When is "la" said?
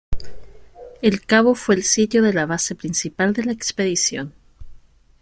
2.33-2.47, 3.43-3.51